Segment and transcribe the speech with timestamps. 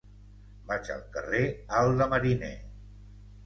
[0.71, 1.43] Vaig al carrer
[1.83, 2.53] Alt de Mariner.